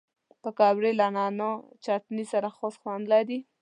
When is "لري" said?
3.13-3.39